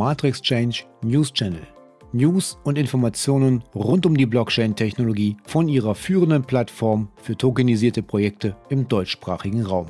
Matrix 0.00 0.40
Change 0.40 0.84
News 1.02 1.30
Channel. 1.30 1.60
News 2.14 2.58
und 2.64 2.78
Informationen 2.78 3.62
rund 3.74 4.06
um 4.06 4.16
die 4.16 4.24
Blockchain-Technologie 4.24 5.36
von 5.44 5.68
ihrer 5.68 5.94
führenden 5.94 6.42
Plattform 6.42 7.10
für 7.16 7.36
tokenisierte 7.36 8.02
Projekte 8.02 8.56
im 8.70 8.88
deutschsprachigen 8.88 9.66
Raum. 9.66 9.88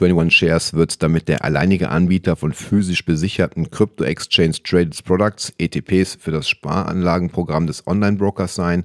21 0.00 0.36
Shares 0.36 0.74
wird 0.74 1.02
damit 1.02 1.28
der 1.28 1.44
alleinige 1.44 1.90
Anbieter 1.90 2.34
von 2.34 2.52
physisch 2.52 3.04
besicherten 3.04 3.70
Crypto 3.70 4.04
Exchange 4.04 4.56
Traded 4.64 5.04
Products, 5.04 5.52
ETPs, 5.58 6.16
für 6.16 6.30
das 6.30 6.48
Sparanlagenprogramm 6.48 7.66
des 7.66 7.86
Online-Brokers 7.86 8.54
sein. 8.54 8.84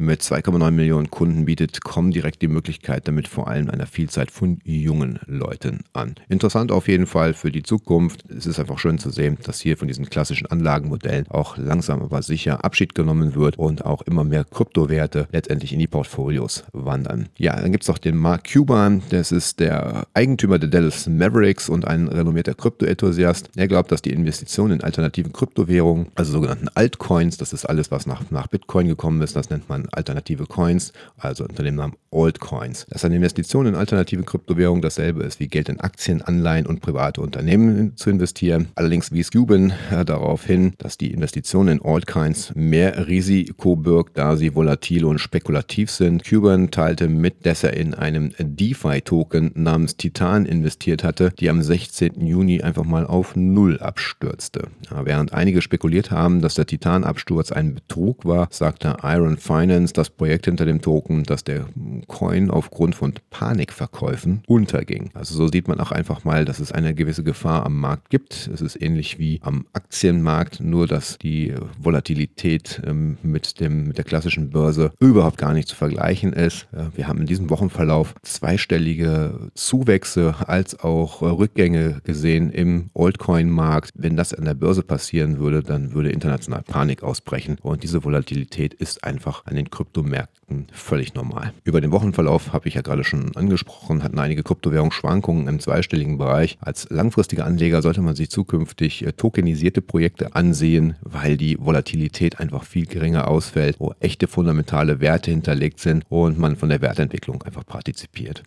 Mit 0.00 0.22
2,9 0.22 0.70
Millionen 0.70 1.10
Kunden 1.10 1.44
bietet 1.44 1.82
Comdirect 1.82 2.40
die 2.40 2.46
Möglichkeit, 2.46 3.08
damit 3.08 3.26
vor 3.26 3.48
allem 3.48 3.68
einer 3.68 3.86
Vielzahl 3.86 4.28
von 4.30 4.60
jungen 4.62 5.18
Leuten 5.26 5.80
an. 5.92 6.14
Interessant 6.28 6.70
auf 6.70 6.86
jeden 6.86 7.08
Fall 7.08 7.34
für 7.34 7.50
die 7.50 7.64
Zukunft. 7.64 8.24
Es 8.30 8.46
ist 8.46 8.60
einfach 8.60 8.78
schön 8.78 8.98
zu 8.98 9.10
sehen, 9.10 9.38
dass 9.42 9.60
hier 9.60 9.76
von 9.76 9.88
diesen 9.88 10.08
klassischen 10.08 10.46
Anlagenmodellen 10.46 11.26
auch 11.30 11.56
langsam 11.56 12.00
aber 12.00 12.22
sicher 12.22 12.64
Abschied 12.64 12.94
genommen 12.94 13.34
wird 13.34 13.58
und 13.58 13.84
auch 13.84 14.02
immer 14.02 14.22
mehr 14.22 14.44
Kryptowerte 14.44 15.26
letztendlich 15.32 15.72
in 15.72 15.80
die 15.80 15.88
Portfolios 15.88 16.62
wandern. 16.72 17.28
Ja, 17.36 17.60
dann 17.60 17.72
gibt 17.72 17.82
es 17.82 17.88
noch 17.88 17.98
den 17.98 18.16
Mark 18.16 18.44
Cuban. 18.52 19.02
Das 19.08 19.32
ist 19.32 19.58
der 19.58 20.06
Eigentümer 20.14 20.60
der 20.60 20.68
Dallas 20.68 21.08
Mavericks 21.08 21.68
und 21.68 21.88
ein 21.88 22.06
renommierter 22.06 22.54
Krypto-Enthusiast. 22.54 23.50
Er 23.56 23.66
glaubt, 23.66 23.90
dass 23.90 24.02
die 24.02 24.12
Investitionen 24.12 24.74
in 24.74 24.84
alternativen 24.84 25.32
Kryptowährungen, 25.32 26.06
also 26.14 26.30
sogenannten 26.30 26.68
Altcoins, 26.72 27.36
das 27.36 27.52
ist 27.52 27.64
alles, 27.64 27.90
was 27.90 28.06
nach, 28.06 28.30
nach 28.30 28.46
Bitcoin 28.46 28.86
gekommen 28.86 29.20
ist, 29.22 29.34
das 29.34 29.50
nennt 29.50 29.68
man 29.68 29.87
alternative 29.92 30.46
Coins, 30.46 30.92
also 31.16 31.44
unter 31.44 31.62
dem 31.62 31.76
Namen 31.76 31.94
Altcoins. 32.10 32.86
Dass 32.88 33.04
eine 33.04 33.16
Investition 33.16 33.66
in 33.66 33.74
alternative 33.74 34.22
Kryptowährungen 34.22 34.82
dasselbe 34.82 35.22
ist 35.24 35.40
wie 35.40 35.48
Geld 35.48 35.68
in 35.68 35.80
Aktien, 35.80 36.22
Anleihen 36.22 36.66
und 36.66 36.80
private 36.80 37.20
Unternehmen 37.20 37.96
zu 37.96 38.10
investieren. 38.10 38.68
Allerdings 38.76 39.12
wies 39.12 39.30
Cuban 39.30 39.72
darauf 40.06 40.44
hin, 40.44 40.72
dass 40.78 40.96
die 40.96 41.12
Investition 41.12 41.68
in 41.68 41.82
Altcoins 41.82 42.52
mehr 42.54 43.06
Risiko 43.08 43.76
birgt, 43.76 44.16
da 44.16 44.36
sie 44.36 44.54
volatil 44.54 45.04
und 45.04 45.18
spekulativ 45.18 45.90
sind. 45.90 46.24
Cuban 46.24 46.70
teilte 46.70 47.08
mit, 47.08 47.44
dass 47.44 47.62
er 47.62 47.74
in 47.74 47.94
einem 47.94 48.32
DeFi-Token 48.38 49.52
namens 49.54 49.96
Titan 49.96 50.46
investiert 50.46 51.04
hatte, 51.04 51.32
die 51.38 51.50
am 51.50 51.62
16. 51.62 52.26
Juni 52.26 52.62
einfach 52.62 52.84
mal 52.84 53.06
auf 53.06 53.36
Null 53.36 53.78
abstürzte. 53.80 54.68
Während 54.90 55.32
einige 55.32 55.60
spekuliert 55.60 56.10
haben, 56.10 56.40
dass 56.40 56.54
der 56.54 56.66
Titan-Absturz 56.66 57.52
ein 57.52 57.74
Betrug 57.74 58.24
war, 58.24 58.48
sagte 58.50 58.96
Iron 59.02 59.36
Finance, 59.36 59.77
Binance 59.78 59.92
das 59.92 60.10
Projekt 60.10 60.46
hinter 60.46 60.66
dem 60.66 60.80
Token, 60.80 61.22
dass 61.22 61.44
der 61.44 61.66
Coin 62.06 62.50
aufgrund 62.50 62.94
von 62.94 63.14
Panikverkäufen 63.30 64.42
unterging. 64.46 65.10
Also 65.14 65.34
so 65.34 65.48
sieht 65.48 65.68
man 65.68 65.80
auch 65.80 65.92
einfach 65.92 66.24
mal, 66.24 66.44
dass 66.44 66.58
es 66.58 66.72
eine 66.72 66.94
gewisse 66.94 67.22
Gefahr 67.22 67.64
am 67.64 67.78
Markt 67.78 68.10
gibt. 68.10 68.50
Es 68.52 68.60
ist 68.60 68.80
ähnlich 68.80 69.18
wie 69.18 69.38
am 69.42 69.66
Aktienmarkt, 69.72 70.60
nur 70.60 70.86
dass 70.86 71.18
die 71.18 71.54
Volatilität 71.78 72.82
ähm, 72.84 73.18
mit, 73.22 73.60
dem, 73.60 73.88
mit 73.88 73.98
der 73.98 74.04
klassischen 74.04 74.50
Börse 74.50 74.90
überhaupt 74.98 75.38
gar 75.38 75.54
nicht 75.54 75.68
zu 75.68 75.76
vergleichen 75.76 76.32
ist. 76.32 76.66
Wir 76.94 77.06
haben 77.06 77.20
in 77.20 77.26
diesem 77.26 77.50
Wochenverlauf 77.50 78.14
zweistellige 78.22 79.50
Zuwächse 79.54 80.34
als 80.46 80.78
auch 80.80 81.22
Rückgänge 81.22 82.00
gesehen 82.04 82.50
im 82.50 82.90
Altcoin-Markt. 82.94 83.92
Wenn 83.94 84.16
das 84.16 84.34
an 84.34 84.44
der 84.44 84.54
Börse 84.54 84.82
passieren 84.82 85.38
würde, 85.38 85.62
dann 85.62 85.92
würde 85.92 86.10
international 86.10 86.62
Panik 86.62 87.02
ausbrechen 87.02 87.58
und 87.62 87.82
diese 87.82 88.04
Volatilität 88.04 88.74
ist 88.74 89.04
einfach 89.04 89.46
an 89.46 89.56
den 89.56 89.67
Kryptomärkten 89.70 90.66
völlig 90.72 91.14
normal. 91.14 91.52
Über 91.64 91.80
den 91.80 91.92
Wochenverlauf 91.92 92.52
habe 92.52 92.68
ich 92.68 92.74
ja 92.74 92.80
gerade 92.80 93.04
schon 93.04 93.36
angesprochen, 93.36 94.02
hatten 94.02 94.18
einige 94.18 94.42
Kryptowährungen 94.42 94.92
Schwankungen 94.92 95.46
im 95.46 95.60
zweistelligen 95.60 96.18
Bereich. 96.18 96.58
Als 96.60 96.88
langfristiger 96.90 97.44
Anleger 97.44 97.82
sollte 97.82 98.00
man 98.00 98.16
sich 98.16 98.30
zukünftig 98.30 99.06
äh, 99.06 99.12
tokenisierte 99.12 99.82
Projekte 99.82 100.34
ansehen, 100.34 100.96
weil 101.02 101.36
die 101.36 101.58
Volatilität 101.60 102.40
einfach 102.40 102.64
viel 102.64 102.86
geringer 102.86 103.28
ausfällt, 103.28 103.76
wo 103.78 103.94
echte 104.00 104.26
fundamentale 104.26 105.00
Werte 105.00 105.30
hinterlegt 105.30 105.80
sind 105.80 106.04
und 106.08 106.38
man 106.38 106.56
von 106.56 106.68
der 106.68 106.80
Wertentwicklung 106.80 107.42
einfach 107.42 107.66
partizipiert. 107.66 108.42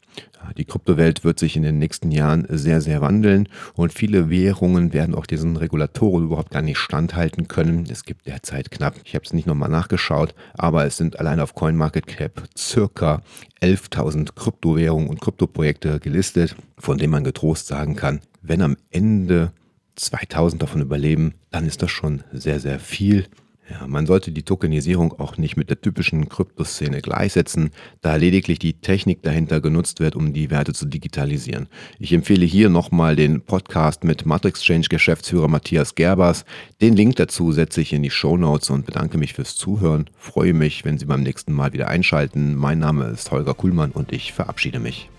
Die 0.57 0.65
Kryptowelt 0.65 1.24
wird 1.24 1.39
sich 1.39 1.56
in 1.56 1.63
den 1.63 1.77
nächsten 1.77 2.12
Jahren 2.12 2.45
sehr, 2.50 2.81
sehr 2.81 3.01
wandeln 3.01 3.47
und 3.75 3.94
viele 3.94 4.29
Währungen 4.29 4.91
werden 4.94 5.15
auch 5.15 5.25
diesen 5.25 5.56
Regulatoren 5.56 6.25
überhaupt 6.25 6.51
gar 6.51 6.62
nicht 6.62 6.77
standhalten 6.77 7.47
können. 7.47 7.88
Es 7.89 8.06
gibt 8.06 8.25
derzeit 8.27 8.71
knapp, 8.71 8.95
ich 9.03 9.13
habe 9.15 9.24
es 9.25 9.33
nicht 9.33 9.47
nochmal 9.47 9.69
nachgeschaut, 9.69 10.33
aber 10.53 10.85
es 10.85 10.97
sind 11.12 11.19
allein 11.19 11.42
auf 11.42 11.56
CoinMarketCap 11.56 12.44
circa 12.58 13.22
11.000 13.62 14.34
Kryptowährungen 14.34 15.10
und 15.10 15.19
Kryptoprojekte 15.19 16.00
gelistet, 16.00 16.56
von 16.78 16.98
denen 16.98 17.12
man 17.12 17.25
getrost 17.25 17.68
sagen 17.68 17.96
kann, 17.96 18.22
wenn 18.42 18.62
am 18.62 18.78
Ende 18.92 19.52
2000 19.98 20.62
davon 20.62 20.81
überleben, 20.81 21.34
dann 21.50 21.68
ist 21.68 21.81
das 21.81 21.92
schon 21.92 22.24
sehr, 22.31 22.62
sehr 22.62 22.80
viel. 22.80 23.28
Ja, 23.69 23.88
man 23.88 24.06
sollte 24.06 24.31
die 24.31 24.44
Tokenisierung 24.44 25.19
auch 25.19 25.38
nicht 25.38 25.56
mit 25.56 25.69
der 25.69 25.80
typischen 25.80 26.28
Kryptoszene 26.28 27.02
gleichsetzen, 27.02 27.69
da 28.02 28.16
lediglich 28.16 28.60
die 28.60 28.74
Technik 28.74 29.22
dahinter 29.24 29.62
genutzt 29.62 30.00
wird, 30.00 30.16
um 30.16 30.34
die 30.34 30.50
Werte 30.50 30.74
zu 30.74 30.86
digitalisieren. 30.86 31.68
Ich 31.98 32.12
empfehle 32.12 32.46
hier 32.46 32.69
nochmal 32.69 33.16
den 33.16 33.42
Podcast 33.42 34.04
mit 34.04 34.25
Matrix 34.25 34.60
Exchange 34.60 34.88
Geschäftsführer 34.90 35.48
Matthias 35.48 35.96
Gerbers. 35.96 36.44
Den 36.81 36.96
Link 36.96 37.16
dazu 37.16 37.52
setze 37.52 37.81
ich 37.81 37.94
in 37.94 38.04
die 38.04 38.10
Show 38.10 38.36
Notes 38.36 38.69
und 38.69 38.86
bedanke 38.86 39.18
mich 39.18 39.34
fürs 39.34 39.56
Zuhören. 39.56 40.10
Freue 40.18 40.54
mich, 40.54 40.84
wenn 40.84 40.98
Sie 40.98 41.06
beim 41.06 41.24
nächsten 41.24 41.54
Mal 41.54 41.72
wieder 41.72 41.88
einschalten. 41.88 42.56
Mein 42.56 42.80
Name 42.80 43.06
ist 43.06 43.31
Holger 43.31 43.54
Kuhlmann 43.54 43.92
und 43.92 44.12
ich 44.12 44.34
verabschiede 44.34 44.80
mich. 44.80 45.10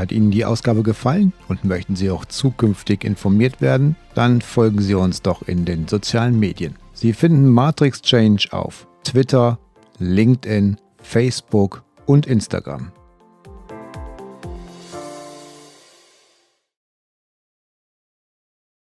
Hat 0.00 0.12
Ihnen 0.12 0.30
die 0.30 0.46
Ausgabe 0.46 0.82
gefallen 0.82 1.34
und 1.48 1.66
möchten 1.66 1.94
Sie 1.94 2.10
auch 2.10 2.24
zukünftig 2.24 3.04
informiert 3.04 3.60
werden? 3.60 3.96
Dann 4.14 4.40
folgen 4.40 4.80
Sie 4.80 4.94
uns 4.94 5.20
doch 5.20 5.42
in 5.46 5.66
den 5.66 5.88
sozialen 5.88 6.40
Medien. 6.40 6.76
Sie 6.94 7.12
finden 7.12 7.50
Matrix 7.50 8.00
Change 8.00 8.48
auf 8.50 8.88
Twitter, 9.04 9.58
LinkedIn, 9.98 10.78
Facebook 11.02 11.84
und 12.06 12.26
Instagram. 12.26 12.92